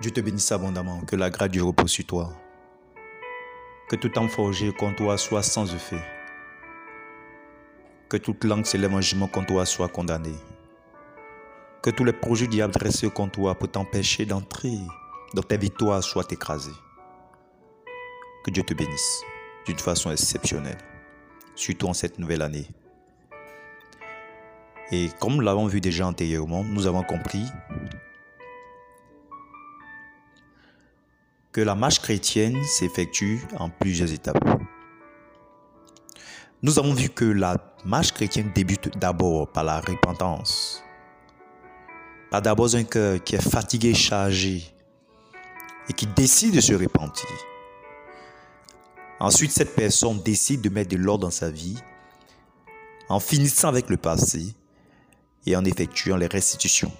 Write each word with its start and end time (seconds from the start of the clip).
Dieu 0.00 0.12
te 0.12 0.20
bénisse 0.20 0.52
abondamment, 0.52 1.00
que 1.00 1.16
la 1.16 1.28
grâce 1.28 1.50
du 1.50 1.60
repose 1.60 1.90
sur 1.90 2.06
toi. 2.06 2.32
Que 3.88 3.96
tout 3.96 4.12
âme 4.16 4.28
forgé 4.28 4.72
contre 4.72 4.96
toi 4.96 5.18
soit 5.18 5.42
sans 5.42 5.74
effet. 5.74 6.00
Que 8.08 8.16
toute 8.16 8.44
langue 8.44 8.64
s'élève 8.64 8.94
en 8.94 9.00
jugement 9.00 9.26
contre 9.26 9.48
toi 9.48 9.66
soit 9.66 9.88
condamnée. 9.88 10.36
Que 11.82 11.90
tous 11.90 12.04
les 12.04 12.12
projets 12.12 12.46
du 12.46 12.56
diable 12.56 12.74
dressés 12.74 13.10
contre 13.10 13.32
toi 13.32 13.54
pour 13.56 13.72
t'empêcher 13.72 14.24
d'entrer 14.24 14.78
dans 15.34 15.42
ta 15.42 15.56
victoire 15.56 16.00
soient 16.04 16.26
écrasés. 16.30 16.70
Que 18.44 18.52
Dieu 18.52 18.62
te 18.62 18.74
bénisse 18.74 19.22
d'une 19.66 19.78
façon 19.78 20.12
exceptionnelle, 20.12 20.78
surtout 21.56 21.88
en 21.88 21.92
cette 21.92 22.20
nouvelle 22.20 22.42
année. 22.42 22.68
Et 24.92 25.08
comme 25.18 25.34
nous 25.34 25.40
l'avons 25.40 25.66
vu 25.66 25.80
déjà 25.80 26.06
antérieurement, 26.06 26.62
nous 26.62 26.86
avons 26.86 27.02
compris 27.02 27.44
que 31.52 31.60
la 31.60 31.74
marche 31.74 32.00
chrétienne 32.00 32.62
s'effectue 32.64 33.40
en 33.58 33.70
plusieurs 33.70 34.12
étapes. 34.12 34.42
Nous 36.62 36.78
avons 36.78 36.92
vu 36.92 37.08
que 37.08 37.24
la 37.24 37.56
marche 37.84 38.12
chrétienne 38.12 38.50
débute 38.54 38.98
d'abord 38.98 39.48
par 39.48 39.64
la 39.64 39.80
repentance. 39.80 40.82
Par 42.30 42.42
d'abord 42.42 42.74
un 42.74 42.84
cœur 42.84 43.22
qui 43.22 43.36
est 43.36 43.50
fatigué, 43.50 43.94
chargé 43.94 44.62
et 45.88 45.92
qui 45.92 46.06
décide 46.06 46.54
de 46.54 46.60
se 46.60 46.74
repentir. 46.74 47.30
Ensuite, 49.20 49.52
cette 49.52 49.74
personne 49.74 50.20
décide 50.22 50.60
de 50.60 50.68
mettre 50.68 50.90
de 50.90 50.96
l'ordre 50.96 51.26
dans 51.26 51.30
sa 51.30 51.50
vie 51.50 51.78
en 53.08 53.20
finissant 53.20 53.68
avec 53.68 53.88
le 53.88 53.96
passé 53.96 54.54
et 55.46 55.56
en 55.56 55.64
effectuant 55.64 56.16
les 56.16 56.26
restitutions. 56.26 56.92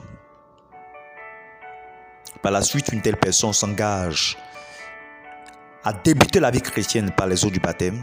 Par 2.49 2.55
la 2.55 2.63
suite, 2.63 2.89
une 2.95 3.03
telle 3.03 3.19
personne 3.19 3.53
s'engage 3.53 4.39
à 5.85 5.93
débuter 5.93 6.41
la 6.41 6.51
vie 6.51 6.63
chrétienne 6.63 7.11
par 7.15 7.27
les 7.27 7.45
eaux 7.45 7.51
du 7.51 7.61
baptême 7.61 8.03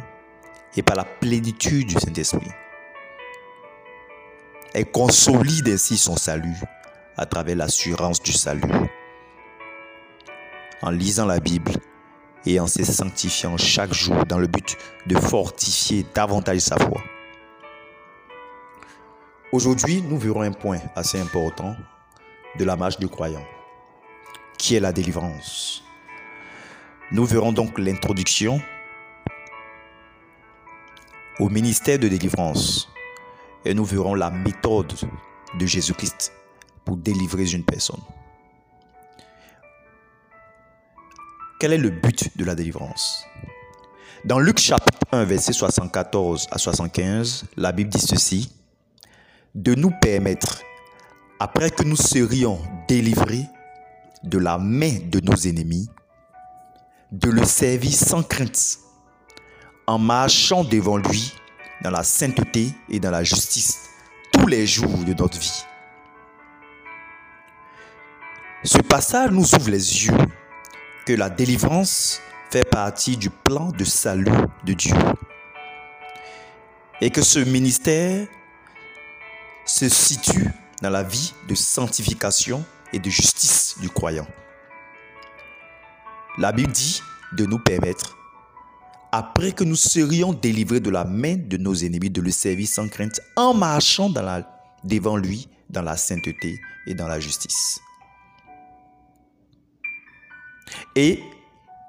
et 0.77 0.83
par 0.83 0.95
la 0.95 1.03
plénitude 1.03 1.87
du 1.87 1.95
Saint-Esprit. 1.95 2.51
Elle 4.75 4.85
consolide 4.91 5.67
ainsi 5.69 5.97
son 5.97 6.15
salut 6.15 6.59
à 7.17 7.25
travers 7.25 7.55
l'assurance 7.55 8.21
du 8.21 8.33
salut. 8.33 8.61
En 10.83 10.91
lisant 10.91 11.25
la 11.25 11.39
Bible 11.39 11.71
et 12.45 12.59
en 12.59 12.67
se 12.67 12.83
sanctifiant 12.83 13.57
chaque 13.57 13.95
jour 13.95 14.27
dans 14.27 14.37
le 14.37 14.45
but 14.45 14.77
de 15.07 15.17
fortifier 15.17 16.05
davantage 16.13 16.59
sa 16.59 16.77
foi. 16.77 17.01
Aujourd'hui, 19.51 20.03
nous 20.03 20.19
verrons 20.19 20.41
un 20.41 20.51
point 20.51 20.81
assez 20.95 21.19
important 21.19 21.75
de 22.59 22.63
la 22.63 22.75
marche 22.75 22.99
du 22.99 23.07
croyant, 23.07 23.43
qui 24.65 24.73
est 24.73 24.79
la 24.79 24.91
délivrance. 24.91 25.83
Nous 27.11 27.23
verrons 27.23 27.53
donc 27.53 27.77
l'introduction 27.77 28.59
au 31.37 31.49
ministère 31.49 31.99
de 31.99 32.07
délivrance 32.07 32.89
et 33.63 33.75
nous 33.75 33.85
verrons 33.85 34.15
la 34.15 34.31
méthode 34.31 34.91
de 35.59 35.65
Jésus-Christ 35.67 36.33
pour 36.83 36.97
délivrer 36.97 37.51
une 37.51 37.63
personne. 37.63 38.01
Quel 41.59 41.73
est 41.73 41.77
le 41.77 41.91
but 41.91 42.35
de 42.35 42.43
la 42.43 42.55
délivrance? 42.55 43.23
Dans 44.23 44.39
Luc 44.39 44.57
chapitre 44.57 44.97
1, 45.11 45.25
verset 45.25 45.53
74 45.53 46.47
à 46.49 46.57
75, 46.57 47.45
la 47.55 47.71
Bible 47.71 47.91
dit 47.91 47.99
ceci, 47.99 48.51
de 49.53 49.75
nous 49.75 49.91
permettre, 50.01 50.63
après 51.39 51.69
que 51.69 51.83
nous 51.83 51.95
serions 51.95 52.59
délivrés 52.87 53.45
de 54.25 54.37
la 54.37 54.57
main 54.57 54.97
de 55.09 55.19
nos 55.19 55.35
ennemis, 55.35 55.87
de 57.11 57.29
le 57.29 57.45
servir 57.45 57.93
sans 57.93 58.23
crainte, 58.23 58.79
en 59.87 59.99
marchant 59.99 60.63
devant 60.63 60.97
lui 60.97 61.33
dans 61.83 61.91
la 61.91 62.03
sainteté 62.03 62.73
et 62.89 62.99
dans 62.99 63.11
la 63.11 63.23
justice 63.23 63.89
tous 64.33 64.47
les 64.47 64.65
jours 64.65 64.97
de 65.05 65.13
notre 65.13 65.39
vie. 65.39 65.63
Ce 68.63 68.79
passage 68.79 69.29
nous 69.31 69.53
ouvre 69.55 69.69
les 69.69 70.05
yeux 70.05 70.17
que 71.05 71.13
la 71.13 71.29
délivrance 71.29 72.19
fait 72.49 72.67
partie 72.67 73.15
du 73.15 73.29
plan 73.29 73.71
de 73.71 73.83
salut 73.83 74.31
de 74.65 74.73
Dieu 74.73 74.95
et 77.01 77.11
que 77.11 77.21
ce 77.21 77.39
ministère 77.39 78.27
se 79.65 79.87
situe 79.87 80.49
dans 80.81 80.89
la 80.89 81.03
vie 81.03 81.33
de 81.47 81.53
sanctification 81.53 82.65
et 82.95 82.99
de 82.99 83.09
justice 83.09 83.75
du 83.81 83.89
croyant. 83.89 84.27
La 86.37 86.51
Bible 86.51 86.71
dit 86.71 87.01
de 87.33 87.45
nous 87.45 87.59
permettre, 87.59 88.17
après 89.11 89.51
que 89.51 89.63
nous 89.63 89.75
serions 89.75 90.33
délivrés 90.33 90.79
de 90.79 90.89
la 90.89 91.03
main 91.03 91.35
de 91.35 91.57
nos 91.57 91.75
ennemis, 91.75 92.09
de 92.09 92.21
le 92.21 92.31
servir 92.31 92.67
sans 92.67 92.87
crainte 92.87 93.19
en 93.35 93.53
marchant 93.53 94.09
devant 94.83 95.17
lui 95.17 95.47
dans 95.69 95.81
la 95.81 95.97
sainteté 95.97 96.59
et 96.87 96.93
dans 96.93 97.07
la 97.07 97.19
justice. 97.19 97.79
Et 100.95 101.19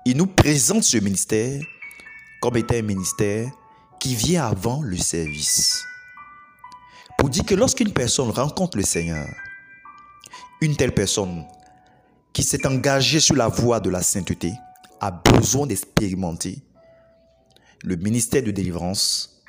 il 0.04 0.16
nous 0.16 0.26
présente 0.26 0.82
ce 0.82 0.98
ministère 0.98 1.60
comme 2.40 2.56
étant 2.56 2.74
un 2.74 2.82
ministère 2.82 3.50
qui 4.00 4.14
vient 4.14 4.46
avant 4.46 4.82
le 4.82 4.96
service. 4.96 5.84
Pour 7.18 7.28
dire 7.30 7.44
que 7.44 7.54
lorsqu'une 7.54 7.92
personne 7.92 8.30
rencontre 8.30 8.76
le 8.76 8.84
Seigneur, 8.84 9.28
une 10.60 10.76
telle 10.76 10.94
personne 10.94 11.44
qui 12.32 12.42
s'est 12.42 12.66
engagé 12.66 13.20
sur 13.20 13.34
la 13.34 13.48
voie 13.48 13.80
de 13.80 13.90
la 13.90 14.02
sainteté 14.02 14.52
a 15.00 15.10
besoin 15.10 15.66
d'expérimenter 15.66 16.58
le 17.82 17.96
ministère 17.96 18.42
de 18.42 18.50
délivrance 18.50 19.42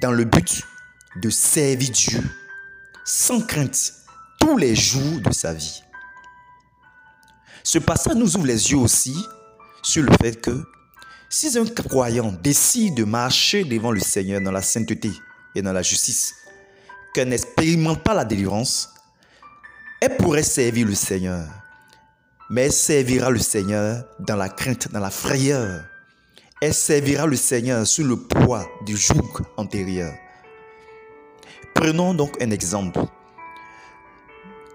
dans 0.00 0.12
le 0.12 0.24
but 0.24 0.62
de 1.22 1.30
servir 1.30 1.90
Dieu 1.90 2.22
sans 3.04 3.40
crainte 3.40 3.92
tous 4.40 4.56
les 4.56 4.74
jours 4.74 5.20
de 5.20 5.32
sa 5.32 5.52
vie. 5.52 5.82
Ce 7.62 7.78
passage 7.78 8.14
nous 8.14 8.36
ouvre 8.36 8.46
les 8.46 8.70
yeux 8.70 8.78
aussi 8.78 9.16
sur 9.82 10.02
le 10.02 10.12
fait 10.20 10.40
que 10.40 10.64
si 11.28 11.58
un 11.58 11.64
croyant 11.66 12.32
décide 12.42 12.94
de 12.94 13.04
marcher 13.04 13.64
devant 13.64 13.90
le 13.90 14.00
Seigneur 14.00 14.40
dans 14.40 14.52
la 14.52 14.62
sainteté 14.62 15.10
et 15.54 15.62
dans 15.62 15.72
la 15.72 15.82
justice, 15.82 16.34
qu'elle 17.12 17.28
n'expérimente 17.28 18.02
pas 18.02 18.14
la 18.14 18.24
délivrance, 18.24 18.93
elle 20.04 20.16
pourrait 20.16 20.42
servir 20.42 20.86
le 20.86 20.94
Seigneur 20.94 21.44
mais 22.50 22.66
elle 22.66 22.72
servira 22.72 23.30
le 23.30 23.38
Seigneur 23.38 24.04
dans 24.20 24.36
la 24.36 24.48
crainte, 24.48 24.92
dans 24.92 25.00
la 25.00 25.10
frayeur. 25.10 25.84
Elle 26.60 26.74
servira 26.74 27.26
le 27.26 27.36
Seigneur 27.36 27.86
sous 27.86 28.04
le 28.04 28.16
poids 28.16 28.66
du 28.84 28.96
joug 28.96 29.40
antérieur. 29.56 30.14
Prenons 31.74 32.14
donc 32.14 32.40
un 32.40 32.50
exemple. 32.50 33.00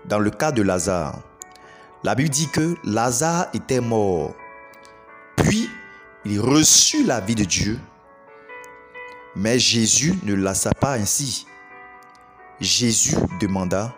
Dans 0.05 0.19
le 0.19 0.29
cas 0.31 0.51
de 0.51 0.61
Lazare, 0.61 1.21
la 2.03 2.15
Bible 2.15 2.29
dit 2.29 2.49
que 2.49 2.75
Lazare 2.83 3.47
était 3.53 3.81
mort. 3.81 4.33
Puis, 5.35 5.69
il 6.25 6.39
reçut 6.39 7.05
la 7.05 7.19
vie 7.21 7.35
de 7.35 7.43
Dieu. 7.43 7.79
Mais 9.35 9.59
Jésus 9.59 10.15
ne 10.23 10.33
laissa 10.33 10.71
pas 10.73 10.93
ainsi. 10.93 11.45
Jésus 12.59 13.15
demanda 13.39 13.95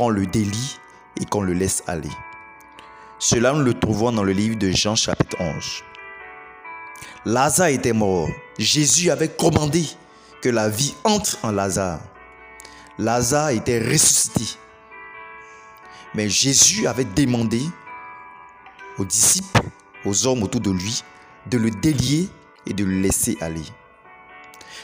qu'on 0.00 0.08
le 0.08 0.24
délie 0.24 0.78
et 1.20 1.26
qu'on 1.26 1.42
le 1.42 1.52
laisse 1.52 1.82
aller. 1.86 2.08
Cela 3.18 3.52
nous 3.52 3.62
le 3.62 3.74
trouvons 3.74 4.12
dans 4.12 4.24
le 4.24 4.32
livre 4.32 4.56
de 4.56 4.70
Jean 4.70 4.96
chapitre 4.96 5.36
11. 5.38 5.82
Lazare 7.26 7.66
était 7.66 7.92
mort. 7.92 8.26
Jésus 8.58 9.10
avait 9.10 9.28
commandé 9.28 9.84
que 10.40 10.48
la 10.48 10.70
vie 10.70 10.94
entre 11.04 11.36
en 11.42 11.52
Lazare. 11.52 12.00
Lazare 12.96 13.50
était 13.50 13.78
ressuscité. 13.78 14.56
Mais 16.14 16.30
Jésus 16.30 16.86
avait 16.86 17.04
demandé 17.04 17.60
aux 18.96 19.04
disciples, 19.04 19.68
aux 20.06 20.26
hommes 20.26 20.42
autour 20.42 20.62
de 20.62 20.70
lui, 20.70 21.04
de 21.44 21.58
le 21.58 21.70
délier 21.70 22.30
et 22.64 22.72
de 22.72 22.84
le 22.84 23.02
laisser 23.02 23.36
aller. 23.42 23.66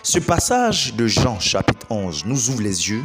Ce 0.03 0.19
passage 0.19 0.93
de 0.93 1.07
Jean 1.07 1.41
chapitre 1.41 1.87
11 1.89 2.27
nous 2.27 2.51
ouvre 2.51 2.61
les 2.61 2.91
yeux 2.91 3.05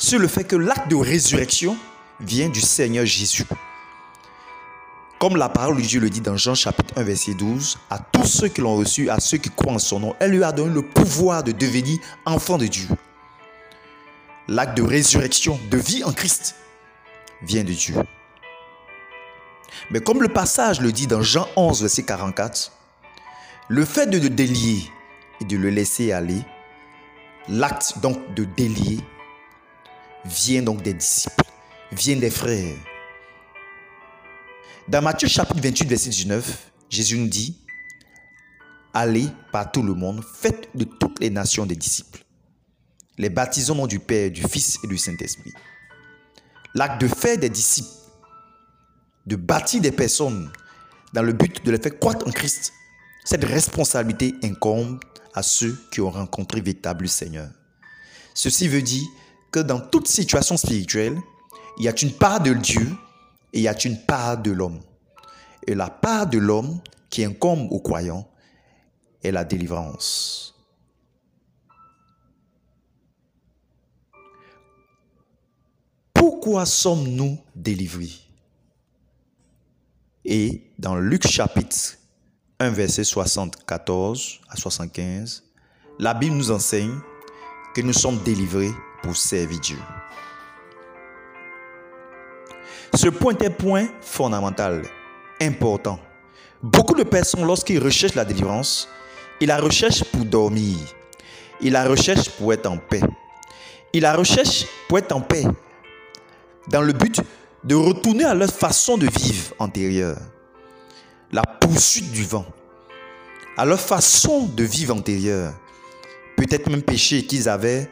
sur 0.00 0.18
le 0.18 0.28
fait 0.28 0.44
que 0.44 0.56
l'acte 0.56 0.88
de 0.88 0.96
résurrection 0.96 1.76
vient 2.20 2.48
du 2.48 2.62
Seigneur 2.62 3.04
Jésus. 3.04 3.44
Comme 5.18 5.36
la 5.36 5.50
parole 5.50 5.76
de 5.76 5.82
Dieu 5.82 6.00
le 6.00 6.08
dit 6.08 6.22
dans 6.22 6.38
Jean 6.38 6.54
chapitre 6.54 6.94
1 6.96 7.02
verset 7.02 7.34
12, 7.34 7.78
à 7.90 7.98
tous 7.98 8.24
ceux 8.24 8.48
qui 8.48 8.62
l'ont 8.62 8.76
reçu, 8.76 9.10
à 9.10 9.20
ceux 9.20 9.36
qui 9.36 9.50
croient 9.50 9.74
en 9.74 9.78
son 9.78 10.00
nom, 10.00 10.16
elle 10.18 10.30
lui 10.30 10.42
a 10.42 10.52
donné 10.52 10.72
le 10.72 10.80
pouvoir 10.80 11.44
de 11.44 11.52
devenir 11.52 11.98
enfant 12.24 12.56
de 12.56 12.66
Dieu. 12.66 12.88
L'acte 14.48 14.74
de 14.78 14.82
résurrection, 14.82 15.60
de 15.70 15.76
vie 15.76 16.02
en 16.02 16.12
Christ, 16.12 16.56
vient 17.42 17.62
de 17.62 17.74
Dieu. 17.74 17.94
Mais 19.90 20.00
comme 20.00 20.22
le 20.22 20.28
passage 20.28 20.80
le 20.80 20.92
dit 20.92 21.08
dans 21.08 21.20
Jean 21.20 21.46
11 21.56 21.82
verset 21.82 22.04
44, 22.04 22.72
le 23.68 23.84
fait 23.84 24.06
de 24.06 24.18
le 24.18 24.30
délier 24.30 24.82
et 25.42 25.44
de 25.44 25.58
le 25.58 25.68
laisser 25.68 26.10
aller, 26.10 26.40
l'acte 27.48 27.98
donc 28.00 28.32
de 28.34 28.44
délier, 28.44 29.00
vient 30.24 30.62
donc 30.62 30.82
des 30.82 30.94
disciples, 30.94 31.44
vient 31.92 32.16
des 32.16 32.30
frères 32.30 32.76
Dans 34.88 35.02
Matthieu 35.02 35.28
chapitre 35.28 35.60
28, 35.60 35.88
verset 35.88 36.10
19, 36.10 36.70
Jésus 36.88 37.18
nous 37.18 37.28
dit, 37.28 37.56
Allez 38.92 39.28
par 39.52 39.70
tout 39.70 39.82
le 39.82 39.94
monde, 39.94 40.24
faites 40.24 40.68
de 40.74 40.84
toutes 40.84 41.20
les 41.20 41.30
nations 41.30 41.64
des 41.64 41.76
disciples, 41.76 42.24
les 43.18 43.30
baptisons 43.30 43.74
au 43.74 43.76
nom 43.78 43.86
du 43.86 44.00
Père, 44.00 44.30
du 44.30 44.42
Fils 44.42 44.78
et 44.82 44.86
du 44.86 44.98
Saint-Esprit. 44.98 45.52
L'acte 46.74 47.00
de 47.00 47.08
faire 47.08 47.38
des 47.38 47.48
disciples, 47.48 47.88
de 49.26 49.36
bâtir 49.36 49.80
des 49.80 49.92
personnes 49.92 50.50
dans 51.12 51.22
le 51.22 51.32
but 51.32 51.64
de 51.64 51.70
les 51.70 51.78
faire 51.78 51.98
croître 51.98 52.26
en 52.26 52.30
Christ, 52.30 52.72
cette 53.24 53.44
responsabilité 53.44 54.34
incombe 54.42 55.00
à 55.34 55.42
ceux 55.42 55.76
qui 55.92 56.00
ont 56.00 56.10
rencontré 56.10 56.60
véritable 56.60 57.08
Seigneur. 57.08 57.50
Ceci 58.34 58.68
veut 58.68 58.82
dire 58.82 59.06
que 59.50 59.60
dans 59.60 59.80
toute 59.80 60.08
situation 60.08 60.56
spirituelle, 60.56 61.18
il 61.78 61.84
y 61.84 61.88
a 61.88 61.94
une 62.00 62.12
part 62.12 62.40
de 62.40 62.52
Dieu 62.52 62.86
et 63.52 63.58
il 63.58 63.62
y 63.62 63.68
a 63.68 63.76
une 63.84 64.00
part 64.04 64.38
de 64.38 64.50
l'homme. 64.50 64.80
Et 65.66 65.74
la 65.74 65.90
part 65.90 66.26
de 66.26 66.38
l'homme 66.38 66.80
qui 67.08 67.24
incombe 67.24 67.70
aux 67.70 67.80
croyants 67.80 68.28
est 69.22 69.32
la 69.32 69.44
délivrance. 69.44 70.54
Pourquoi 76.14 76.64
sommes-nous 76.64 77.38
délivrés? 77.54 78.12
Et 80.24 80.62
dans 80.78 80.96
Luc 80.96 81.26
chapitre 81.26 81.98
1, 82.60 82.70
verset 82.70 83.04
74 83.04 84.40
à 84.48 84.56
75, 84.56 85.44
la 85.98 86.14
Bible 86.14 86.36
nous 86.36 86.50
enseigne 86.50 86.98
que 87.74 87.80
nous 87.80 87.92
sommes 87.92 88.22
délivrés 88.22 88.72
pour 89.02 89.16
servir 89.16 89.60
Dieu. 89.60 89.78
Ce 92.94 93.08
point 93.08 93.36
est 93.38 93.50
point 93.50 93.86
fondamental, 94.00 94.82
important. 95.40 96.00
Beaucoup 96.62 96.94
de 96.94 97.04
personnes, 97.04 97.44
lorsqu'ils 97.44 97.82
recherchent 97.82 98.14
la 98.14 98.24
délivrance, 98.24 98.88
ils 99.40 99.48
la 99.48 99.58
recherchent 99.58 100.04
pour 100.04 100.24
dormir. 100.24 100.76
Ils 101.60 101.72
la 101.72 101.84
recherchent 101.84 102.30
pour 102.30 102.52
être 102.52 102.66
en 102.66 102.76
paix. 102.76 103.00
Ils 103.92 104.02
la 104.02 104.14
recherchent 104.14 104.66
pour 104.88 104.98
être 104.98 105.12
en 105.12 105.20
paix 105.20 105.44
dans 106.68 106.82
le 106.82 106.92
but 106.92 107.20
de 107.64 107.74
retourner 107.74 108.24
à 108.24 108.34
leur 108.34 108.50
façon 108.50 108.96
de 108.96 109.06
vivre 109.06 109.54
antérieure. 109.58 110.18
La 111.32 111.42
poursuite 111.42 112.10
du 112.12 112.24
vent. 112.24 112.46
À 113.56 113.64
leur 113.64 113.80
façon 113.80 114.46
de 114.46 114.64
vivre 114.64 114.94
antérieure. 114.94 115.52
Peut-être 116.36 116.68
même 116.70 116.82
péché 116.82 117.24
qu'ils 117.24 117.48
avaient 117.48 117.90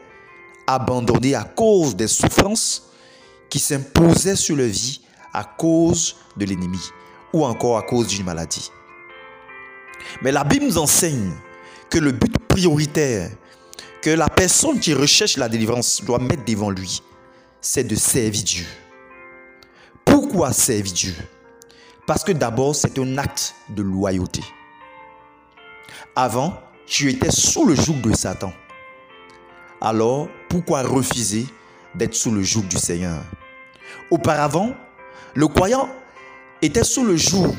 abandonné 0.73 1.33
à 1.35 1.43
cause 1.43 1.95
des 1.95 2.07
souffrances 2.07 2.89
qui 3.49 3.59
s'imposaient 3.59 4.35
sur 4.35 4.55
leur 4.55 4.67
vie 4.67 5.01
à 5.33 5.43
cause 5.43 6.15
de 6.37 6.45
l'ennemi 6.45 6.79
ou 7.33 7.43
encore 7.43 7.77
à 7.77 7.81
cause 7.81 8.07
d'une 8.07 8.25
maladie. 8.25 8.71
Mais 10.21 10.31
la 10.31 10.43
Bible 10.43 10.65
nous 10.65 10.77
enseigne 10.77 11.31
que 11.89 11.97
le 11.97 12.11
but 12.11 12.37
prioritaire 12.47 13.31
que 14.01 14.11
la 14.11 14.29
personne 14.29 14.79
qui 14.79 14.93
recherche 14.93 15.37
la 15.37 15.49
délivrance 15.49 16.03
doit 16.03 16.19
mettre 16.19 16.45
devant 16.45 16.69
lui, 16.69 17.01
c'est 17.59 17.83
de 17.83 17.95
servir 17.95 18.43
Dieu. 18.43 18.65
Pourquoi 20.05 20.53
servir 20.53 20.93
Dieu? 20.93 21.15
Parce 22.07 22.23
que 22.23 22.31
d'abord, 22.31 22.75
c'est 22.75 22.97
un 22.97 23.17
acte 23.17 23.55
de 23.69 23.81
loyauté. 23.81 24.41
Avant, 26.15 26.53
tu 26.85 27.09
étais 27.09 27.31
sous 27.31 27.65
le 27.65 27.75
joug 27.75 28.01
de 28.01 28.15
Satan. 28.15 28.53
Alors, 29.81 30.29
pourquoi 30.49 30.81
refuser 30.81 31.45
d'être 31.95 32.15
sous 32.15 32.31
le 32.31 32.43
joug 32.43 32.63
du 32.63 32.77
Seigneur? 32.77 33.23
Auparavant, 34.11 34.75
le 35.35 35.47
croyant 35.47 35.89
était 36.61 36.83
sous 36.83 37.05
le 37.05 37.15
joug 37.15 37.55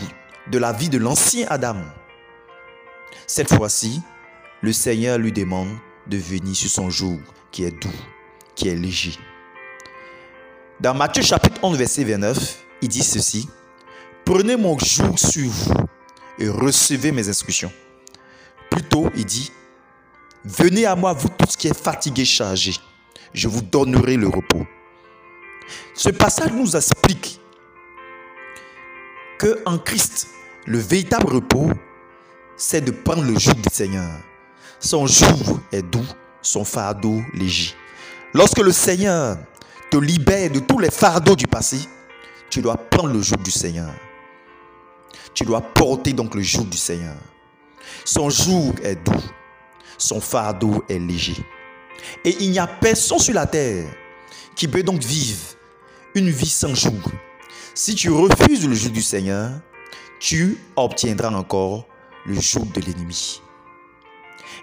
de 0.51 0.59
la 0.59 0.73
vie 0.73 0.89
de 0.89 0.99
l'ancien 0.99 1.47
Adam. 1.49 1.77
Cette 3.27 3.55
fois-ci, 3.55 4.03
le 4.61 4.73
Seigneur 4.73 5.19
lui 5.19 5.33
demande 5.33 5.71
de 6.07 6.17
venir 6.17 6.55
sur 6.55 6.69
son 6.69 6.91
joug 6.91 7.21
qui 7.53 7.65
est 7.65 7.71
doux, 7.71 7.89
qui 8.55 8.69
est 8.69 8.75
léger. 8.75 9.17
Dans 10.81 10.95
Matthieu 10.95 11.23
chapitre 11.23 11.61
11, 11.63 11.79
verset 11.79 12.05
29, 12.05 12.65
il 12.83 12.89
dit 12.89 13.05
ceci. 13.05 13.49
Prenez 14.25 14.57
mon 14.57 14.79
joug 14.79 15.17
sur 15.17 15.49
vous 15.49 15.75
et 16.39 16.49
recevez 16.49 17.13
mes 17.13 17.29
instructions. 17.29 17.73
Plutôt, 18.71 19.11
il 19.15 19.25
dit, 19.25 19.53
venez 20.45 20.87
à 20.87 20.97
moi, 20.97 21.13
vous 21.13 21.29
tous 21.29 21.57
qui 21.57 21.69
êtes 21.69 21.77
fatigués, 21.77 22.25
chargés. 22.25 22.77
Je 23.33 23.49
vous 23.49 23.63
donnerai 23.63 24.17
le 24.17 24.29
repos. 24.29 24.67
Ce 25.95 26.09
passage 26.11 26.53
nous 26.53 26.77
explique 26.77 27.41
que 29.39 29.63
en 29.65 29.79
Christ, 29.79 30.29
le 30.67 30.79
véritable 30.79 31.33
repos, 31.33 31.71
c'est 32.57 32.81
de 32.81 32.91
prendre 32.91 33.23
le 33.23 33.39
joug 33.39 33.55
du 33.55 33.73
Seigneur. 33.73 34.11
Son 34.79 35.07
joug 35.07 35.61
est 35.73 35.83
doux, 35.83 36.07
son 36.43 36.65
fardeau 36.65 37.23
léger. 37.35 37.75
Lorsque 38.35 38.59
le 38.59 38.73
Seigneur 38.73 39.39
te 39.91 39.97
libère 39.97 40.51
de 40.51 40.61
tous 40.61 40.79
les 40.79 40.91
fardeaux 40.91 41.37
du 41.37 41.47
passé, 41.47 41.79
tu 42.51 42.61
dois 42.61 42.77
prendre 42.77 43.13
le 43.13 43.23
joug 43.23 43.39
du 43.43 43.51
Seigneur. 43.51 43.93
Tu 45.35 45.45
dois 45.45 45.61
porter 45.61 46.13
donc 46.13 46.35
le 46.35 46.43
joug 46.43 46.65
du 46.65 46.77
Seigneur. 46.77 47.17
Son 48.05 48.31
joug 48.31 48.75
est 48.83 48.97
doux, 48.97 49.23
son 50.03 50.21
fardeau 50.21 50.85
est 50.89 50.99
léger. 50.99 51.37
Et 52.25 52.37
il 52.41 52.51
n'y 52.51 52.59
a 52.59 52.67
personne 52.67 53.19
sur 53.19 53.35
la 53.35 53.47
terre 53.47 53.91
qui 54.57 54.69
peut 54.69 54.83
donc 54.83 55.03
vivre 55.03 55.41
une 56.15 56.31
vie 56.31 56.49
sans 56.49 56.75
joug. 56.75 57.01
Si 57.75 57.95
tu 57.95 58.11
refuses 58.11 58.67
le 58.67 58.75
joug 58.75 58.91
du 58.91 59.03
Seigneur, 59.03 59.51
tu 60.19 60.59
obtiendras 60.77 61.31
encore 61.31 61.87
le 62.27 62.39
joug 62.39 62.67
de 62.75 62.81
l'ennemi. 62.81 63.41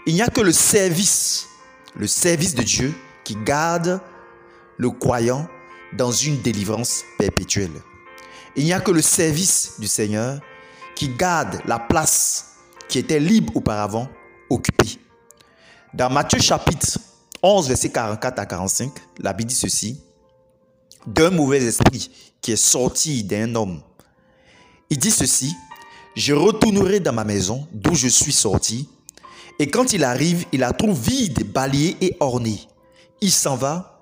Il 0.05 0.13
n'y 0.13 0.21
a 0.21 0.27
que 0.27 0.41
le 0.41 0.51
service, 0.51 1.47
le 1.95 2.07
service 2.07 2.53
de 2.53 2.63
Dieu 2.63 2.93
qui 3.23 3.35
garde 3.35 3.99
le 4.77 4.89
croyant 4.89 5.47
dans 5.93 6.11
une 6.11 6.41
délivrance 6.41 7.03
perpétuelle. 7.17 7.71
Il 8.55 8.65
n'y 8.65 8.73
a 8.73 8.79
que 8.79 8.91
le 8.91 9.01
service 9.01 9.73
du 9.79 9.87
Seigneur 9.87 10.39
qui 10.95 11.09
garde 11.09 11.59
la 11.65 11.79
place 11.79 12.55
qui 12.87 12.99
était 12.99 13.19
libre 13.19 13.55
auparavant 13.55 14.09
occupée. 14.49 14.99
Dans 15.93 16.09
Matthieu 16.09 16.39
chapitre 16.39 16.99
11, 17.41 17.69
verset 17.69 17.89
44 17.89 18.39
à 18.39 18.45
45, 18.45 18.91
la 19.19 19.31
Bible 19.31 19.49
dit 19.49 19.55
ceci. 19.55 20.01
D'un 21.05 21.29
mauvais 21.29 21.63
esprit 21.63 22.11
qui 22.41 22.51
est 22.51 22.57
sorti 22.57 23.23
d'un 23.23 23.55
homme. 23.55 23.81
Il 24.89 24.97
dit 24.97 25.11
ceci. 25.11 25.55
Je 26.15 26.33
retournerai 26.33 26.99
dans 26.99 27.13
ma 27.13 27.23
maison 27.23 27.67
d'où 27.71 27.95
je 27.95 28.07
suis 28.07 28.33
sorti. 28.33 28.89
Et 29.59 29.67
quand 29.67 29.93
il 29.93 30.03
arrive, 30.03 30.45
il 30.51 30.59
la 30.59 30.73
trouve 30.73 30.99
vide, 30.99 31.51
balayée 31.51 31.95
et 32.01 32.17
ornée. 32.19 32.59
Il 33.21 33.31
s'en 33.31 33.55
va 33.55 34.01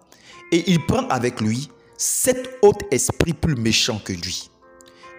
et 0.51 0.63
il 0.71 0.83
prend 0.85 1.07
avec 1.09 1.39
lui 1.39 1.69
sept 1.97 2.49
autres 2.61 2.85
esprits 2.89 3.33
plus 3.33 3.55
méchants 3.55 4.01
que 4.03 4.13
lui. 4.13 4.49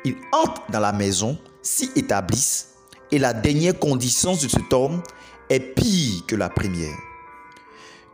Il 0.04 0.16
entre 0.32 0.62
dans 0.70 0.80
la 0.80 0.92
maison, 0.92 1.38
s'y 1.62 1.90
établissent, 1.96 2.74
et 3.10 3.18
la 3.18 3.32
dernière 3.32 3.78
condition 3.78 4.34
de 4.34 4.48
cet 4.48 4.72
homme 4.72 5.02
est 5.48 5.60
pire 5.60 6.24
que 6.26 6.36
la 6.36 6.48
première. 6.48 6.96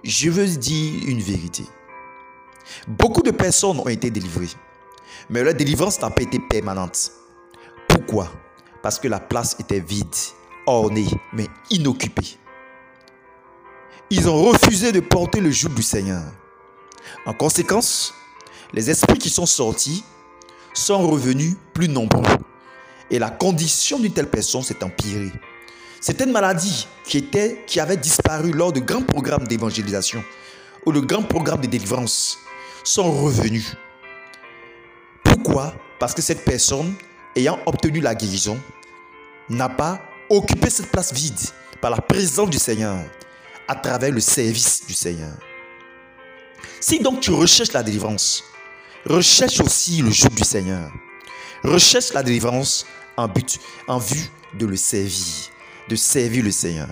Je 0.02 0.30
veux 0.30 0.46
dire 0.46 1.02
une 1.06 1.20
vérité. 1.20 1.64
Beaucoup 2.88 3.22
de 3.22 3.30
personnes 3.30 3.78
ont 3.78 3.88
été 3.88 4.10
délivrées, 4.10 4.50
mais 5.30 5.42
leur 5.42 5.54
délivrance 5.54 6.00
n'a 6.00 6.10
pas 6.10 6.22
été 6.22 6.38
permanente. 6.38 7.12
Pourquoi? 7.88 8.32
Parce 8.82 8.98
que 8.98 9.08
la 9.08 9.20
place 9.20 9.56
était 9.60 9.80
vide, 9.80 10.06
ornée, 10.66 11.08
mais 11.32 11.46
inoccupée. 11.70 12.38
Ils 14.10 14.28
ont 14.28 14.42
refusé 14.42 14.92
de 14.92 15.00
porter 15.00 15.40
le 15.40 15.50
joug 15.50 15.70
du 15.70 15.82
Seigneur. 15.82 16.22
En 17.26 17.32
conséquence, 17.32 18.12
les 18.72 18.90
esprits 18.90 19.18
qui 19.18 19.30
sont 19.30 19.46
sortis 19.46 20.04
sont 20.74 21.06
revenus 21.06 21.56
plus 21.74 21.88
nombreux. 21.88 22.22
Et 23.10 23.18
la 23.18 23.30
condition 23.30 23.98
d'une 23.98 24.12
telle 24.12 24.30
personne 24.30 24.62
s'est 24.62 24.82
empirée. 24.82 25.30
C'était 26.02 26.24
une 26.24 26.32
maladie 26.32 26.88
qui, 27.04 27.18
était, 27.18 27.64
avait 27.78 27.96
disparu 27.96 28.50
lors 28.50 28.72
de 28.72 28.80
grands 28.80 29.04
programmes 29.04 29.46
d'évangélisation 29.46 30.24
ou 30.84 30.90
de 30.90 30.98
grands 30.98 31.22
programmes 31.22 31.60
de 31.60 31.68
délivrance 31.68 32.40
sont 32.82 33.12
revenus. 33.22 33.76
Pourquoi? 35.22 35.72
Parce 36.00 36.12
que 36.12 36.20
cette 36.20 36.44
personne, 36.44 36.92
ayant 37.36 37.60
obtenu 37.66 38.00
la 38.00 38.16
guérison, 38.16 38.58
n'a 39.48 39.68
pas 39.68 40.02
occupé 40.28 40.70
cette 40.70 40.90
place 40.90 41.12
vide 41.12 41.38
par 41.80 41.92
la 41.92 42.00
présence 42.00 42.50
du 42.50 42.58
Seigneur 42.58 42.98
à 43.68 43.76
travers 43.76 44.10
le 44.10 44.18
service 44.18 44.84
du 44.84 44.94
Seigneur. 44.94 45.36
Si 46.80 46.98
donc 46.98 47.20
tu 47.20 47.30
recherches 47.30 47.72
la 47.72 47.84
délivrance, 47.84 48.42
recherche 49.06 49.60
aussi 49.60 50.02
le 50.02 50.10
jour 50.10 50.30
du 50.30 50.42
Seigneur. 50.42 50.90
Recherche 51.62 52.12
la 52.12 52.24
délivrance 52.24 52.86
en 53.16 53.28
but, 53.28 53.60
en 53.86 53.98
vue 53.98 54.28
de 54.58 54.66
le 54.66 54.74
servir, 54.74 55.51
de 55.88 55.96
servir 55.96 56.44
le 56.44 56.50
Seigneur. 56.50 56.88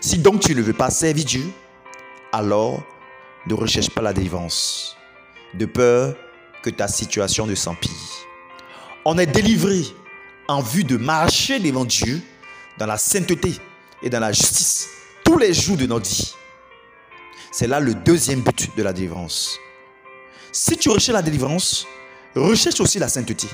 Si 0.00 0.18
donc 0.18 0.40
tu 0.40 0.54
ne 0.54 0.62
veux 0.62 0.72
pas 0.72 0.90
servir 0.90 1.24
Dieu, 1.24 1.44
alors 2.32 2.82
ne 3.46 3.54
recherche 3.54 3.90
pas 3.90 4.02
la 4.02 4.12
délivrance, 4.12 4.96
de 5.54 5.66
peur 5.66 6.14
que 6.62 6.70
ta 6.70 6.88
situation 6.88 7.46
ne 7.46 7.54
s'empire. 7.54 7.90
On 9.04 9.18
est 9.18 9.26
délivré 9.26 9.82
en 10.48 10.60
vue 10.60 10.84
de 10.84 10.96
marcher 10.96 11.58
devant 11.58 11.84
Dieu 11.84 12.20
dans 12.78 12.86
la 12.86 12.98
sainteté 12.98 13.52
et 14.02 14.10
dans 14.10 14.20
la 14.20 14.32
justice 14.32 14.88
tous 15.24 15.38
les 15.38 15.52
jours 15.52 15.76
de 15.76 15.86
notre 15.86 16.08
vie. 16.08 16.34
C'est 17.50 17.66
là 17.66 17.80
le 17.80 17.94
deuxième 17.94 18.40
but 18.40 18.70
de 18.76 18.82
la 18.82 18.92
délivrance. 18.92 19.58
Si 20.52 20.76
tu 20.76 20.88
recherches 20.88 21.14
la 21.14 21.22
délivrance, 21.22 21.86
recherche 22.34 22.80
aussi 22.80 22.98
la 22.98 23.08
sainteté. 23.08 23.48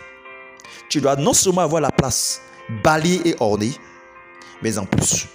Tu 0.89 1.01
dois 1.01 1.17
non 1.17 1.33
seulement 1.33 1.63
avoir 1.63 1.81
la 1.81 1.91
place 1.91 2.43
balayée 2.83 3.21
et 3.25 3.37
ornée, 3.41 3.73
mais 4.63 4.79
en 4.79 4.87
plus, 4.87 5.27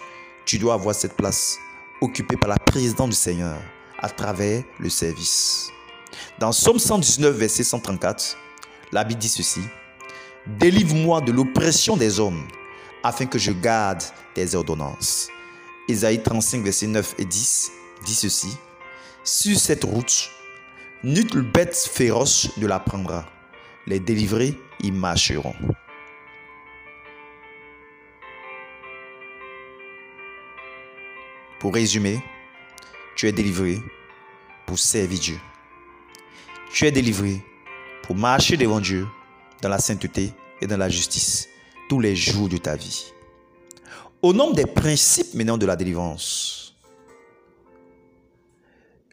tu 0.45 0.57
dois 0.57 0.73
avoir 0.73 0.95
cette 0.95 1.15
place 1.15 1.57
occupée 2.01 2.37
par 2.37 2.49
la 2.49 2.57
présidente 2.57 3.11
du 3.11 3.15
Seigneur 3.15 3.57
à 3.99 4.09
travers 4.09 4.63
le 4.79 4.89
service. 4.89 5.69
Dans 6.39 6.51
Somme 6.51 6.79
119, 6.79 7.35
verset 7.35 7.63
134, 7.63 8.37
la 8.91 9.03
Bible 9.03 9.19
dit 9.19 9.29
ceci. 9.29 9.61
Délivre-moi 10.45 11.21
de 11.21 11.31
l'oppression 11.31 11.95
des 11.95 12.19
hommes, 12.19 12.45
afin 13.01 13.25
que 13.25 13.39
je 13.39 13.51
garde 13.51 14.03
tes 14.33 14.55
ordonnances. 14.55 15.29
Isaïe 15.87 16.21
35, 16.21 16.63
verset 16.63 16.87
9 16.87 17.15
et 17.19 17.25
10 17.25 17.71
dit 18.05 18.15
ceci. 18.15 18.57
Sur 19.23 19.57
cette 19.57 19.85
route, 19.85 20.29
nulle 21.03 21.41
bête 21.41 21.75
féroce 21.75 22.49
ne 22.57 22.67
la 22.67 22.79
prendra. 22.79 23.25
Les 23.87 23.99
délivrés 23.99 24.57
y 24.81 24.91
marcheront. 24.91 25.55
Pour 31.63 31.75
résumer, 31.75 32.21
tu 33.15 33.25
es 33.25 33.31
délivré 33.31 33.79
pour 34.65 34.77
servir 34.77 35.17
Dieu. 35.17 35.39
Tu 36.73 36.85
es 36.85 36.91
délivré 36.91 37.41
pour 38.01 38.17
marcher 38.17 38.57
devant 38.57 38.81
Dieu 38.81 39.07
dans 39.61 39.69
la 39.69 39.77
sainteté 39.77 40.33
et 40.59 40.67
dans 40.67 40.75
la 40.75 40.89
justice 40.89 41.47
tous 41.87 42.01
les 42.01 42.17
jours 42.17 42.49
de 42.49 42.57
ta 42.57 42.75
vie. 42.75 43.13
Au 44.21 44.33
nom 44.33 44.51
des 44.51 44.65
principes 44.65 45.33
maintenant 45.35 45.57
de 45.57 45.65
la 45.65 45.77
délivrance, 45.77 46.75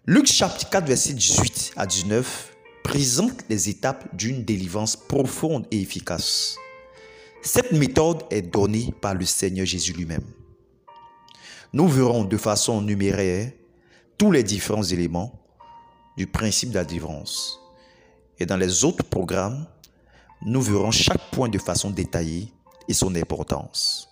Luc 0.04 0.26
chapitre 0.26 0.70
4, 0.70 0.88
verset 0.88 1.12
18 1.12 1.74
à 1.76 1.86
19 1.86 2.52
présente 2.82 3.44
les 3.48 3.68
étapes 3.68 4.08
d'une 4.16 4.42
délivrance 4.44 4.96
profonde 4.96 5.68
et 5.70 5.80
efficace. 5.80 6.56
Cette 7.42 7.70
méthode 7.70 8.24
est 8.28 8.42
donnée 8.42 8.92
par 9.00 9.14
le 9.14 9.24
Seigneur 9.24 9.66
Jésus 9.66 9.92
lui-même. 9.92 10.24
Nous 11.72 11.86
verrons 11.86 12.24
de 12.24 12.36
façon 12.36 12.82
numéraire 12.82 13.52
tous 14.18 14.32
les 14.32 14.42
différents 14.42 14.82
éléments 14.82 15.40
du 16.16 16.26
principe 16.26 16.70
de 16.70 16.74
la 16.74 16.84
délivrance. 16.84 17.60
Et 18.38 18.46
dans 18.46 18.56
les 18.56 18.84
autres 18.84 19.04
programmes, 19.04 19.66
nous 20.42 20.60
verrons 20.62 20.90
chaque 20.90 21.30
point 21.30 21.48
de 21.48 21.58
façon 21.58 21.90
détaillée 21.90 22.52
et 22.88 22.94
son 22.94 23.14
importance. 23.14 24.08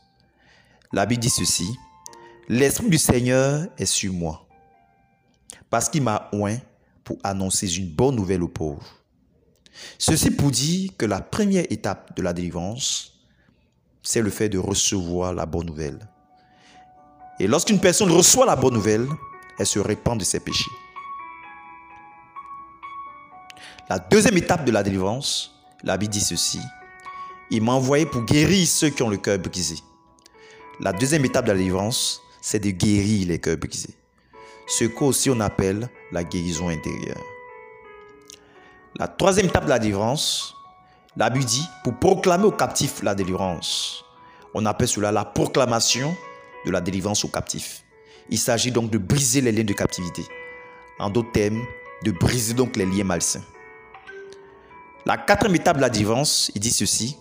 La 0.93 1.05
Bible 1.05 1.23
dit 1.23 1.31
ceci, 1.31 1.77
L'Esprit 2.49 2.89
du 2.89 2.99
Seigneur 2.99 3.67
est 3.77 3.87
sur 3.87 4.13
moi, 4.13 4.47
parce 5.69 5.89
qu'il 5.89 6.03
m'a 6.03 6.31
oint 6.33 6.59
pour 7.03 7.19
annoncer 7.25 7.77
une 7.77 7.91
bonne 7.91 8.15
nouvelle 8.15 8.43
aux 8.43 8.49
pauvres. 8.49 9.03
Ceci 9.99 10.31
pour 10.31 10.51
dire 10.51 10.93
que 10.97 11.07
la 11.07 11.21
première 11.21 11.65
étape 11.71 12.17
de 12.17 12.23
la 12.23 12.33
délivrance, 12.33 13.19
c'est 14.03 14.23
le 14.23 14.31
fait 14.31 14.49
de 14.49 14.59
recevoir 14.59 15.35
la 15.35 15.45
bonne 15.45 15.67
nouvelle. 15.67 15.99
Et 17.41 17.47
lorsqu'une 17.47 17.81
personne 17.81 18.11
reçoit 18.11 18.47
la 18.47 18.57
bonne 18.57 18.75
nouvelle, 18.75 19.07
elle 19.59 19.67
se 19.67 19.79
répand 19.79 20.19
de 20.19 20.25
ses 20.25 20.41
péchés. 20.41 20.71
La 23.89 23.99
deuxième 23.99 24.37
étape 24.37 24.65
de 24.65 24.73
la 24.73 24.83
délivrance, 24.83 25.55
la 25.83 25.97
dit 25.97 26.21
ceci. 26.21 26.61
Il 27.51 27.63
m'a 27.63 27.73
envoyé 27.73 28.05
pour 28.05 28.23
guérir 28.23 28.67
ceux 28.67 28.91
qui 28.91 29.03
ont 29.03 29.09
le 29.09 29.17
cœur 29.17 29.39
brisé. 29.39 29.77
La 30.81 30.93
deuxième 30.93 31.25
étape 31.25 31.47
de 31.47 31.53
la 31.53 31.57
délivrance, 31.57 32.21
c'est 32.43 32.59
de 32.59 32.71
guérir 32.71 33.29
les 33.29 33.39
cœurs 33.39 33.57
brisés. 33.57 33.95
Ce 34.67 34.85
qu'aussi 34.85 35.31
on 35.31 35.41
appelle 35.41 35.89
la 36.13 36.25
guérison 36.25 36.69
intérieure. 36.69 37.23
La 38.97 39.09
troisième 39.09 39.47
étape 39.47 39.65
de 39.65 39.71
la 39.71 39.79
délivrance, 39.79 40.55
la 41.17 41.31
dit 41.31 41.67
pour 41.85 41.95
proclamer 41.95 42.45
aux 42.45 42.53
captifs 42.53 43.03
la 43.03 43.15
délivrance. 43.15 44.05
On 44.55 44.67
appelle 44.67 44.89
cela 44.89 45.11
la 45.11 45.25
proclamation 45.25 46.15
de 46.65 46.71
la 46.71 46.81
délivrance 46.81 47.25
aux 47.25 47.29
captifs. 47.29 47.85
Il 48.31 48.39
s'agit 48.39 48.71
donc 48.71 48.91
de 48.91 48.99
briser 48.99 49.41
les 49.41 49.53
liens 49.53 49.65
de 49.65 49.73
captivité. 49.73 50.25
En 50.99 51.11
d'autres 51.11 51.33
termes, 51.33 51.65
de 52.05 52.11
briser 52.11 52.55
donc 52.55 52.77
les 52.77 52.87
liens 52.87 53.05
malsains. 53.05 53.45
La 55.07 55.17
quatrième 55.17 55.57
étape 55.57 55.77
de 55.77 55.83
la 55.83 55.91
délivrance, 55.91 56.51
il 56.55 56.61
dit 56.61 56.71
ceci, 56.71 57.17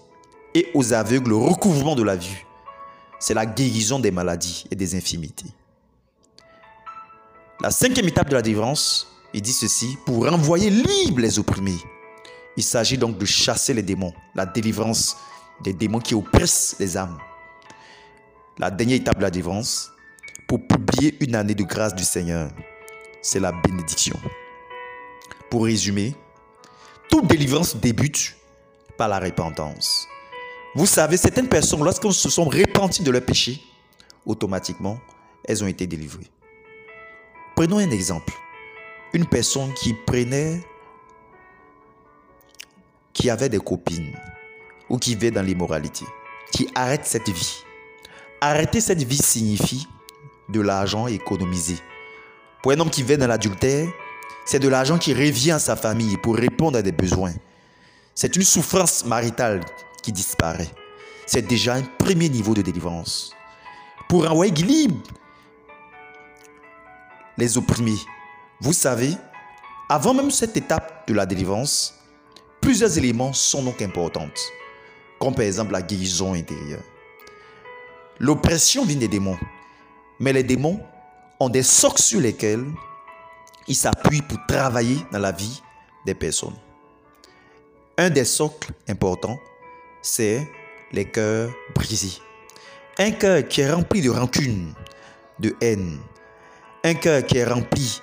et 0.54 0.70
aux 0.74 0.94
aveugles 0.94 1.30
le 1.30 1.36
recouvrement 1.36 1.96
de 1.96 2.04
la 2.04 2.16
vue. 2.16 2.46
C'est 3.20 3.34
la 3.34 3.46
guérison 3.46 4.00
des 4.00 4.12
maladies 4.12 4.66
et 4.72 4.76
des 4.76 4.96
infimités. 4.96 5.46
La 7.62 7.72
cinquième 7.72 8.08
étape 8.08 8.30
de 8.30 8.36
la 8.36 8.42
délivrance, 8.42 9.08
il 9.34 9.42
dit 9.42 9.54
ceci, 9.54 9.98
pour 10.06 10.28
renvoyer 10.28 10.70
libres 10.70 11.22
les 11.22 11.40
opprimés. 11.40 11.78
Il 12.56 12.64
s'agit 12.64 12.98
donc 12.98 13.18
de 13.18 13.26
chasser 13.26 13.74
les 13.74 13.84
démons, 13.84 14.14
la 14.36 14.46
délivrance 14.46 15.18
des 15.64 15.74
démons 15.74 16.00
qui 16.00 16.14
oppressent 16.14 16.76
les 16.80 16.98
âmes. 16.98 17.18
La 18.60 18.72
dernière 18.72 18.98
étape 18.98 19.18
de 19.18 19.22
la 19.22 19.30
délivrance, 19.30 19.92
pour 20.48 20.66
publier 20.66 21.16
une 21.24 21.36
année 21.36 21.54
de 21.54 21.64
grâce 21.64 21.94
du 21.94 22.04
Seigneur, 22.04 22.50
c'est 23.22 23.40
la 23.40 23.52
bénédiction. 23.52 24.20
Pour 25.52 25.66
résumer, 25.66 26.16
toute 27.08 27.28
délivrance 27.28 27.76
débute 27.76 28.36
par 28.98 29.10
la 29.10 29.20
repentance. 29.20 30.08
Vous 30.74 30.88
savez, 30.88 31.18
certaines 31.18 31.48
personnes, 31.48 31.84
lorsqu'elles 31.84 32.14
se 32.14 32.32
sont 32.32 32.46
repenties 32.46 33.04
de 33.04 33.12
leur 33.12 33.22
péché, 33.22 33.62
automatiquement, 34.26 35.00
elles 35.46 35.64
ont 35.64 35.68
été 35.68 35.86
délivrées. 35.86 36.32
Prenons 37.56 37.78
un 37.78 37.92
exemple. 37.92 38.34
Une 39.14 39.28
personne 39.28 39.72
qui 39.76 39.94
prenait, 39.94 40.64
qui 43.14 43.30
avait 43.30 43.50
des 43.50 43.60
copines 43.60 44.18
ou 44.90 44.98
qui 44.98 45.14
vit 45.14 45.32
dans 45.32 45.44
l'immoralité, 45.44 46.06
qui 46.52 46.68
arrête 46.74 47.06
cette 47.06 47.30
vie. 47.30 47.64
Arrêter 48.40 48.82
cette 48.82 49.02
vie 49.02 49.18
signifie 49.18 49.88
de 50.50 50.62
l'argent 50.62 51.08
économisé. 51.08 51.76
Pour 52.62 52.72
un 52.72 52.80
homme 52.80 52.92
qui 52.92 53.02
vit 53.02 53.18
dans 53.18 53.26
l'adultère, 53.26 53.88
c'est 54.46 54.60
de 54.60 54.68
l'argent 54.68 55.00
qui 55.00 55.12
revient 55.12 55.52
à 55.52 55.60
sa 55.60 55.76
famille 55.76 56.18
pour 56.18 56.36
répondre 56.36 56.78
à 56.78 56.84
des 56.84 56.92
besoins. 56.92 57.34
C'est 58.14 58.36
une 58.36 58.44
souffrance 58.44 59.06
maritale 59.06 59.62
qui 60.04 60.12
disparaît. 60.12 60.70
C'est 61.26 61.48
déjà 61.48 61.74
un 61.74 61.82
premier 61.82 62.30
niveau 62.30 62.54
de 62.54 62.62
délivrance. 62.62 63.34
Pour 64.08 64.30
envoyer 64.30 64.54
libre 64.54 65.02
les 67.40 67.58
opprimés, 67.58 67.98
vous 68.62 68.74
savez, 68.74 69.14
avant 69.90 70.14
même 70.14 70.30
cette 70.32 70.56
étape 70.56 71.08
de 71.08 71.16
la 71.16 71.26
délivrance, 71.26 71.96
plusieurs 72.62 72.96
éléments 73.00 73.34
sont 73.34 73.64
donc 73.64 73.82
importants, 73.82 74.30
comme 75.20 75.34
par 75.34 75.46
exemple 75.46 75.72
la 75.72 75.82
guérison 75.82 76.34
intérieure. 76.34 76.84
L'oppression 78.20 78.84
vient 78.86 78.98
des 78.98 79.08
démons, 79.08 79.38
mais 80.20 80.34
les 80.34 80.44
démons 80.44 80.80
ont 81.40 81.50
des 81.50 81.64
socs 81.64 82.00
sur 82.00 82.20
lesquels 82.20 82.66
il 83.68 83.76
s'appuie 83.76 84.22
pour 84.22 84.40
travailler 84.48 84.98
dans 85.12 85.20
la 85.20 85.32
vie 85.32 85.62
des 86.06 86.16
personnes. 86.16 86.56
Un 87.98 88.10
des 88.10 88.26
socles 88.26 88.72
importants, 88.88 89.40
c'est 90.02 90.48
les 90.92 91.06
cœurs 91.06 91.52
brisés. 91.76 92.20
Un 92.98 93.12
cœur 93.12 93.48
qui 93.48 93.62
est 93.62 93.72
rempli 93.72 94.02
de 94.02 94.10
rancune, 94.10 94.74
de 95.40 95.56
haine. 95.62 96.00
Un 96.84 96.96
cœur 96.96 97.24
qui 97.26 97.38
est 97.38 97.46
rempli 97.46 98.02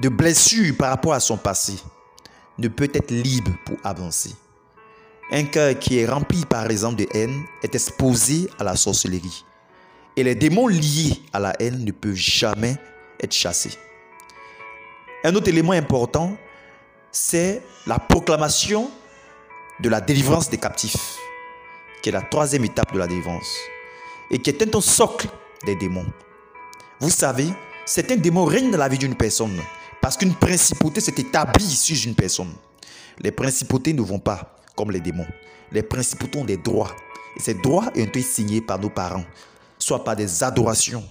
de 0.00 0.08
blessures 0.08 0.76
par 0.76 0.90
rapport 0.90 1.14
à 1.14 1.20
son 1.20 1.36
passé 1.36 1.74
ne 2.58 2.68
peut 2.68 2.90
être 2.92 3.10
libre 3.10 3.52
pour 3.64 3.76
avancer. 3.82 4.30
Un 5.34 5.44
cœur 5.44 5.78
qui 5.78 5.98
est 5.98 6.04
rempli 6.06 6.44
par 6.44 6.70
exemple 6.70 6.96
de 6.96 7.06
haine 7.14 7.44
est 7.62 7.74
exposé 7.74 8.50
à 8.58 8.64
la 8.64 8.76
sorcellerie. 8.76 9.46
Et 10.14 10.22
les 10.22 10.34
démons 10.34 10.66
liés 10.66 11.22
à 11.32 11.40
la 11.40 11.54
haine 11.58 11.86
ne 11.86 11.90
peuvent 11.90 12.12
jamais 12.12 12.76
être 13.18 13.32
chassés. 13.32 13.72
Un 15.24 15.34
autre 15.34 15.48
élément 15.48 15.72
important, 15.72 16.36
c'est 17.10 17.62
la 17.86 17.98
proclamation 17.98 18.90
de 19.80 19.88
la 19.88 20.02
délivrance 20.02 20.50
des 20.50 20.58
captifs, 20.58 21.16
qui 22.02 22.10
est 22.10 22.12
la 22.12 22.20
troisième 22.20 22.66
étape 22.66 22.92
de 22.92 22.98
la 22.98 23.06
délivrance, 23.06 23.56
et 24.30 24.38
qui 24.38 24.50
est 24.50 24.62
un 24.62 24.80
socle 24.82 25.28
des 25.64 25.76
démons. 25.76 26.12
Vous 27.00 27.08
savez, 27.08 27.48
certains 27.86 28.16
démons 28.16 28.44
règnent 28.44 28.70
dans 28.70 28.76
la 28.76 28.88
vie 28.88 28.98
d'une 28.98 29.16
personne, 29.16 29.58
parce 30.02 30.18
qu'une 30.18 30.34
principauté 30.34 31.00
s'est 31.00 31.14
établie 31.16 31.70
sur 31.70 31.96
une 32.06 32.14
personne. 32.14 32.52
Les 33.18 33.32
principautés 33.32 33.94
ne 33.94 34.02
vont 34.02 34.18
pas 34.18 34.56
comme 34.76 34.90
les 34.90 35.00
démons. 35.00 35.26
Les 35.70 35.82
principautés 35.82 36.38
ont 36.38 36.44
des 36.44 36.56
droits. 36.56 36.94
Et 37.36 37.40
ces 37.40 37.54
droits 37.54 37.90
ont 37.94 38.00
été 38.00 38.22
signés 38.22 38.60
par 38.60 38.78
nos 38.78 38.90
parents, 38.90 39.24
soit 39.78 40.04
par 40.04 40.16
des 40.16 40.42
adorations 40.42 41.04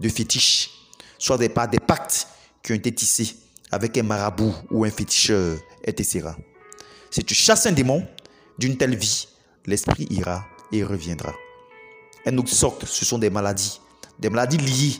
de 0.00 0.08
fétiches, 0.08 0.70
soit 1.18 1.38
par 1.52 1.68
des 1.68 1.78
pactes 1.78 2.26
qui 2.62 2.72
ont 2.72 2.76
été 2.76 2.92
tissés 2.92 3.36
avec 3.70 3.96
un 3.98 4.02
marabout 4.02 4.54
ou 4.70 4.84
un 4.84 4.90
féticheur, 4.90 5.58
etc. 5.84 6.28
Si 7.10 7.24
tu 7.24 7.34
chasses 7.34 7.66
un 7.66 7.72
démon 7.72 8.06
d'une 8.58 8.76
telle 8.76 8.96
vie, 8.96 9.28
l'esprit 9.66 10.06
ira 10.10 10.44
et 10.72 10.84
reviendra. 10.84 11.32
Un 12.24 12.38
autre 12.38 12.50
ce 12.50 13.04
sont 13.04 13.18
des 13.18 13.30
maladies. 13.30 13.80
Des 14.18 14.30
maladies 14.30 14.58
liées 14.58 14.96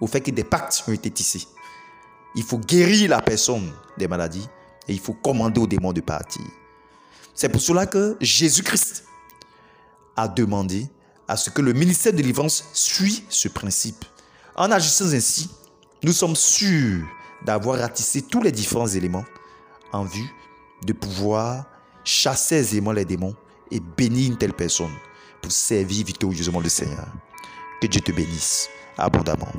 au 0.00 0.06
fait 0.06 0.20
que 0.20 0.30
des 0.30 0.44
pactes 0.44 0.84
ont 0.86 0.92
été 0.92 1.10
tissés. 1.10 1.46
Il 2.34 2.42
faut 2.42 2.58
guérir 2.58 3.10
la 3.10 3.22
personne 3.22 3.72
des 3.96 4.06
maladies 4.06 4.46
et 4.86 4.92
il 4.92 5.00
faut 5.00 5.14
commander 5.14 5.60
aux 5.60 5.66
démons 5.66 5.92
de 5.92 6.00
partir. 6.00 6.42
C'est 7.38 7.48
pour 7.48 7.60
cela 7.60 7.86
que 7.86 8.16
Jésus-Christ 8.20 9.04
a 10.16 10.26
demandé 10.26 10.88
à 11.28 11.36
ce 11.36 11.50
que 11.50 11.62
le 11.62 11.72
ministère 11.72 12.10
de 12.10 12.16
délivrance 12.16 12.64
suit 12.72 13.22
ce 13.28 13.46
principe. 13.46 14.04
En 14.56 14.72
agissant 14.72 15.12
ainsi, 15.12 15.48
nous 16.02 16.10
sommes 16.10 16.34
sûrs 16.34 17.06
d'avoir 17.46 17.78
ratissé 17.78 18.22
tous 18.22 18.42
les 18.42 18.50
différents 18.50 18.88
éléments 18.88 19.24
en 19.92 20.02
vue 20.02 20.28
de 20.84 20.92
pouvoir 20.92 21.66
chasser 22.02 22.56
aisément 22.56 22.90
les 22.90 23.04
démons 23.04 23.36
et 23.70 23.78
bénir 23.78 24.32
une 24.32 24.36
telle 24.36 24.52
personne 24.52 24.96
pour 25.40 25.52
servir 25.52 26.06
victorieusement 26.06 26.58
le 26.58 26.68
Seigneur. 26.68 27.06
Que 27.80 27.86
Dieu 27.86 28.00
te 28.00 28.10
bénisse 28.10 28.68
abondamment. 28.96 29.52